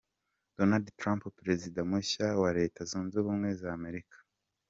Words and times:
Donald 0.57 0.87
Trump 0.99 1.21
Perezida 1.39 1.79
mushya 1.89 2.27
wa 2.41 2.49
Leta 2.59 2.79
Zunze 2.89 3.15
Ubumwe 3.21 3.49
za 3.61 3.69
Amerika. 3.79 4.17